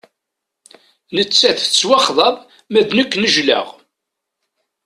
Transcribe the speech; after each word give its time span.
Nettat 1.15 1.57
tettwaxḍeb 1.63 2.35
ma 2.71 2.81
d 2.87 2.89
nek 2.93 3.11
nejlaɣ. 3.17 3.67